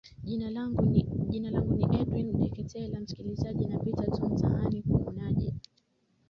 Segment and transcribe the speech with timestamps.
[0.23, 0.85] jina langu
[1.75, 5.53] ni edwin deketela msikilizaji napita tu mtaani kuona je